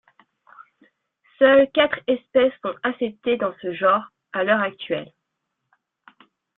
Seules 1.37 1.69
quatre 1.75 1.99
espèces 2.07 2.53
sont 2.65 2.73
acceptées 2.81 3.37
dans 3.37 3.53
ce 3.61 3.71
genre 3.71 4.05
à 4.33 4.43
l'heure 4.43 4.59
actuelle. 4.61 5.13